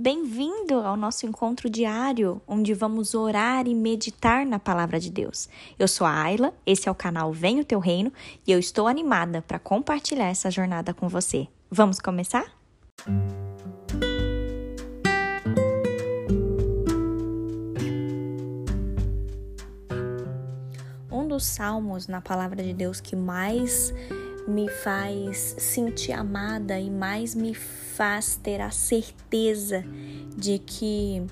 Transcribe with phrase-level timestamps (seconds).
[0.00, 5.48] Bem-vindo ao nosso encontro diário, onde vamos orar e meditar na palavra de Deus.
[5.76, 8.12] Eu sou a Ayla, esse é o canal Vem o Teu Reino
[8.46, 11.48] e eu estou animada para compartilhar essa jornada com você.
[11.68, 12.44] Vamos começar?
[21.10, 23.92] Um dos salmos na palavra de Deus que mais
[24.48, 29.84] me faz sentir amada e mais me faz ter a certeza
[30.34, 31.22] de que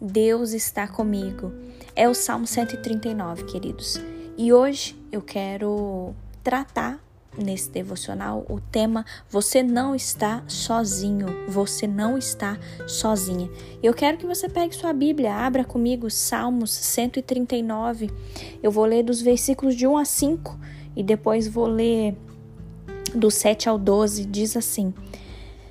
[0.00, 1.52] Deus está comigo.
[1.96, 4.00] É o Salmo 139, queridos.
[4.36, 7.00] E hoje eu quero tratar
[7.36, 13.50] nesse devocional o tema Você não está sozinho, você não está sozinha.
[13.82, 18.10] Eu quero que você pegue sua Bíblia, abra comigo Salmos 139.
[18.62, 20.58] Eu vou ler dos versículos de 1 a 5
[20.94, 22.16] e depois vou ler
[23.14, 24.92] do 7 ao 12, diz assim: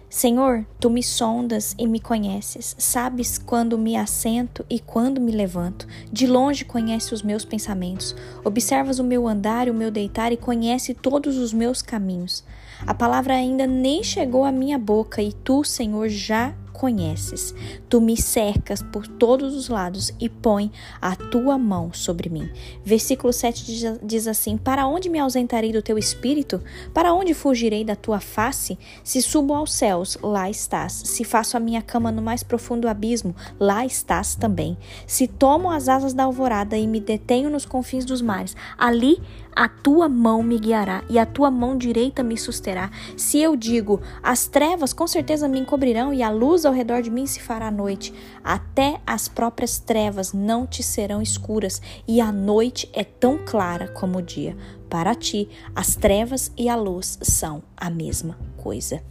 [0.09, 5.85] Senhor, tu me sondas e me conheces, sabes quando me assento e quando me levanto.
[6.11, 10.37] De longe conhece os meus pensamentos, observas o meu andar e o meu deitar e
[10.37, 12.43] conhece todos os meus caminhos.
[12.85, 17.53] A palavra ainda nem chegou à minha boca e tu, Senhor, já conheces.
[17.89, 22.49] Tu me cercas por todos os lados e põe a tua mão sobre mim.
[22.85, 26.61] Versículo 7 diz assim: Para onde me ausentarei do teu espírito?
[26.93, 28.77] Para onde fugirei da tua face?
[29.03, 30.93] Se subo aos céus, lá estás.
[30.93, 34.77] Se faço a minha cama no mais profundo abismo, lá estás também.
[35.07, 39.17] Se tomo as asas da alvorada e me detenho nos confins dos mares, ali
[39.57, 42.91] a tua mão me guiará e a tua mão direita me susterá.
[43.17, 47.09] Se eu digo, as trevas com certeza me encobrirão e a luz ao redor de
[47.09, 48.13] mim se fará noite,
[48.43, 54.19] até as próprias trevas não te serão escuras e a noite é tão clara como
[54.19, 54.55] o dia.
[54.87, 59.01] Para ti, as trevas e a luz são a mesma coisa.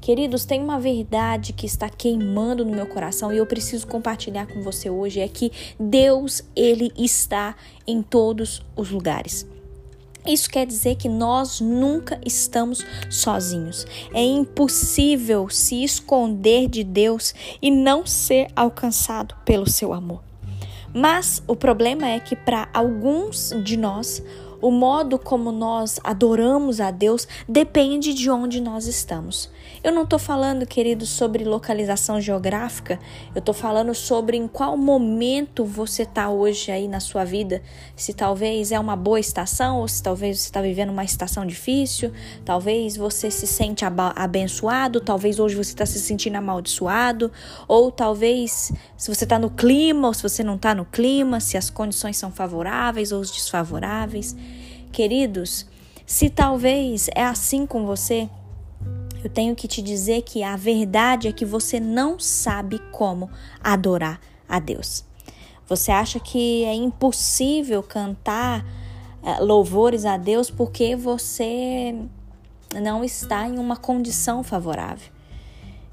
[0.00, 4.62] Queridos, tem uma verdade que está queimando no meu coração e eu preciso compartilhar com
[4.62, 7.54] você hoje é que Deus, ele está
[7.86, 9.46] em todos os lugares.
[10.26, 13.86] Isso quer dizer que nós nunca estamos sozinhos.
[14.12, 20.22] É impossível se esconder de Deus e não ser alcançado pelo seu amor.
[20.92, 24.22] Mas o problema é que para alguns de nós,
[24.60, 29.50] o modo como nós adoramos a Deus depende de onde nós estamos.
[29.82, 32.98] Eu não estou falando, querido, sobre localização geográfica,
[33.34, 37.62] eu estou falando sobre em qual momento você está hoje aí na sua vida.
[37.96, 42.12] Se talvez é uma boa estação, ou se talvez você está vivendo uma estação difícil,
[42.44, 43.82] talvez você se sente
[44.14, 47.32] abençoado, talvez hoje você está se sentindo amaldiçoado,
[47.66, 51.56] ou talvez se você está no clima, ou se você não está no clima, se
[51.56, 54.36] as condições são favoráveis ou desfavoráveis.
[54.92, 55.66] Queridos,
[56.04, 58.28] se talvez é assim com você,
[59.22, 63.30] eu tenho que te dizer que a verdade é que você não sabe como
[63.62, 65.04] adorar a Deus.
[65.68, 68.64] Você acha que é impossível cantar
[69.22, 71.94] uh, louvores a Deus porque você
[72.74, 75.08] não está em uma condição favorável.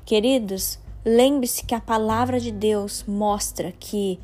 [0.06, 4.20] Queridos, lembre-se que a palavra de Deus mostra que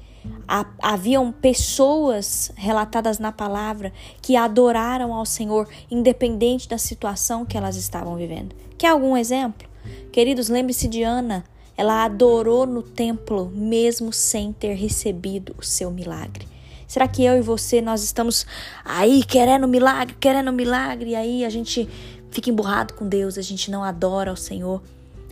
[0.81, 3.91] haviam pessoas relatadas na palavra
[4.21, 8.55] que adoraram ao Senhor, independente da situação que elas estavam vivendo.
[8.77, 9.67] Quer algum exemplo?
[10.11, 11.43] Queridos, lembre-se de Ana.
[11.75, 16.47] Ela adorou no templo, mesmo sem ter recebido o seu milagre.
[16.87, 18.45] Será que eu e você nós estamos
[18.85, 21.89] aí querendo milagre, querendo milagre, e aí a gente
[22.29, 24.81] fica emburrado com Deus, a gente não adora ao Senhor?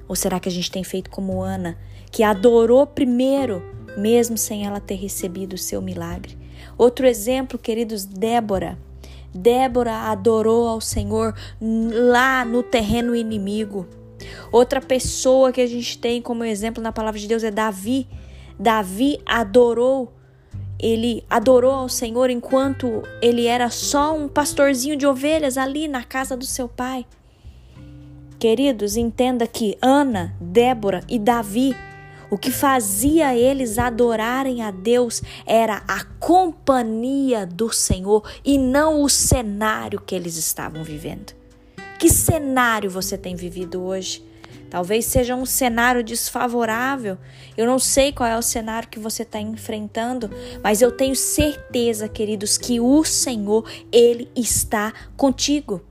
[0.08, 1.78] Ou será que a gente tem feito como Ana,
[2.12, 3.64] que adorou primeiro
[3.98, 6.38] mesmo sem ela ter recebido o seu milagre.
[6.78, 8.78] Outro exemplo, queridos, Débora.
[9.34, 13.88] Débora adorou ao Senhor lá no terreno inimigo.
[14.52, 18.08] Outra pessoa que a gente tem como exemplo na palavra de Deus é Davi.
[18.60, 20.12] Davi adorou,
[20.78, 26.36] ele adorou ao Senhor enquanto ele era só um pastorzinho de ovelhas ali na casa
[26.36, 27.06] do seu pai.
[28.38, 31.76] Queridos, entenda que Ana, Débora e Davi
[32.32, 39.10] o que fazia eles adorarem a Deus era a companhia do Senhor e não o
[39.10, 41.34] cenário que eles estavam vivendo.
[42.00, 44.24] Que cenário você tem vivido hoje?
[44.70, 47.18] Talvez seja um cenário desfavorável.
[47.58, 50.32] Eu não sei qual é o cenário que você está enfrentando,
[50.64, 55.82] mas eu tenho certeza, queridos, que o Senhor, Ele está contigo.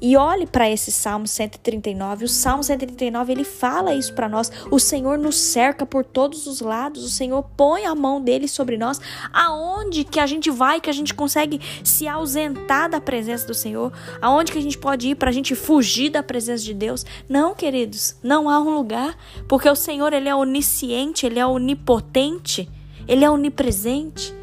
[0.00, 2.24] E olhe para esse Salmo 139.
[2.24, 4.50] O Salmo 139 ele fala isso para nós.
[4.70, 7.04] O Senhor nos cerca por todos os lados.
[7.04, 9.00] O Senhor põe a mão dele sobre nós.
[9.32, 13.92] Aonde que a gente vai que a gente consegue se ausentar da presença do Senhor?
[14.20, 17.04] Aonde que a gente pode ir para a gente fugir da presença de Deus?
[17.28, 19.16] Não, queridos, não há um lugar,
[19.48, 22.68] porque o Senhor ele é onisciente, ele é onipotente,
[23.08, 24.34] ele é onipresente.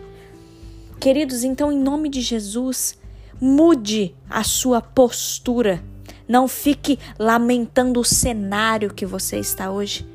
[1.00, 2.98] Queridos, então em nome de Jesus,
[3.46, 5.84] Mude a sua postura.
[6.26, 10.08] Não fique lamentando o cenário que você está hoje,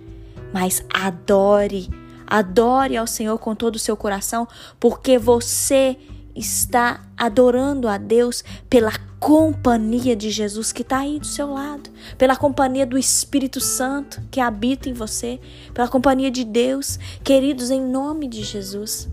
[0.51, 1.91] mas adore.
[2.27, 4.49] Adore ao Senhor com todo o seu coração,
[4.81, 5.99] porque você
[6.35, 12.35] está adorando a Deus pela companhia de Jesus que está aí do seu lado, pela
[12.35, 15.39] companhia do Espírito Santo que habita em você,
[15.75, 19.07] pela companhia de Deus, queridos, em nome de Jesus.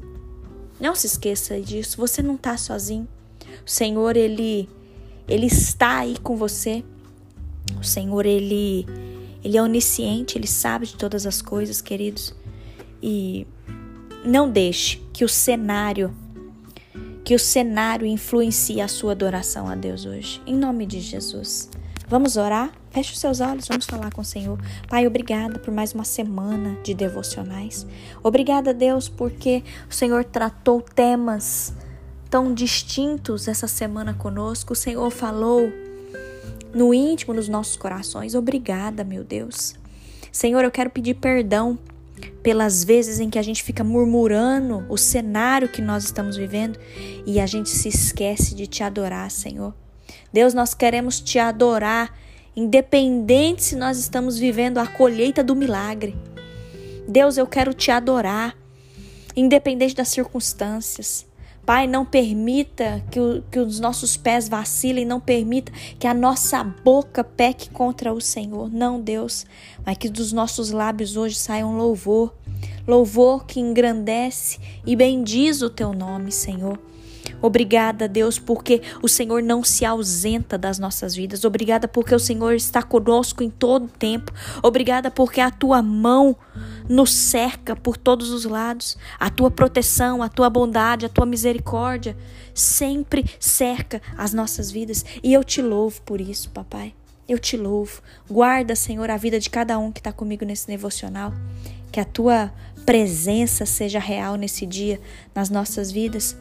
[0.79, 3.09] Não se esqueça disso, você não está sozinho.
[3.66, 4.70] O Senhor, ele,
[5.28, 6.84] ele está aí com você.
[7.80, 8.86] O Senhor, ele,
[9.44, 12.34] ele é onisciente, ele sabe de todas as coisas, queridos.
[13.02, 13.48] E
[14.24, 16.14] não deixe que o cenário,
[17.24, 20.42] que o cenário influencie a sua adoração a Deus hoje.
[20.46, 21.70] Em nome de Jesus.
[22.08, 22.72] Vamos orar?
[22.92, 24.60] Feche os seus olhos, vamos falar com o Senhor.
[24.88, 27.86] Pai, obrigada por mais uma semana de devocionais.
[28.24, 31.74] Obrigada, Deus, porque o Senhor tratou temas
[32.30, 34.74] tão distintos essa semana conosco.
[34.74, 35.72] O Senhor falou
[36.74, 38.36] no íntimo dos nossos corações.
[38.36, 39.75] Obrigada, meu Deus.
[40.31, 41.80] Senhor, eu quero pedir perdão
[42.44, 46.80] pelas vezes em que a gente fica murmurando o cenário que nós estamos vivendo
[47.25, 49.74] e a gente se esquece de te adorar, Senhor.
[50.31, 52.13] Deus, nós queremos te adorar,
[52.56, 56.16] independente se nós estamos vivendo a colheita do milagre.
[57.07, 58.56] Deus, eu quero te adorar,
[59.36, 61.25] independente das circunstâncias.
[61.65, 66.63] Pai, não permita que, o, que os nossos pés vacilem, não permita que a nossa
[66.63, 68.71] boca peque contra o Senhor.
[68.71, 69.45] Não, Deus,
[69.85, 72.33] mas que dos nossos lábios hoje saia um louvor.
[72.88, 76.79] Louvor que engrandece e bendiz o teu nome, Senhor.
[77.41, 81.44] Obrigada, Deus, porque o Senhor não se ausenta das nossas vidas.
[81.44, 84.31] Obrigada porque o Senhor está conosco em todo tempo.
[84.63, 86.35] Obrigada porque a tua mão
[86.88, 88.98] nos cerca por todos os lados.
[89.20, 92.18] A tua proteção, a tua bondade, a tua misericórdia
[92.54, 95.06] sempre cerca as nossas vidas.
[95.24, 96.94] E eu te louvo por isso, papai.
[97.28, 98.02] Eu te louvo.
[98.30, 101.34] Guarda, Senhor, a vida de cada um que está comigo nesse devocional.
[101.92, 102.54] Que a tua
[102.86, 105.00] presença seja real nesse dia
[105.34, 106.38] nas nossas vidas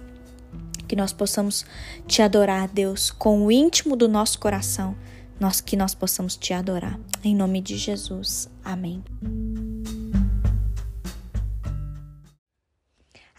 [0.87, 1.65] que nós possamos
[2.07, 4.95] te adorar, Deus, com o íntimo do nosso coração,
[5.41, 6.99] nós que nós possamos te adorar.
[7.23, 8.49] Em nome de Jesus.
[8.65, 9.03] Amém.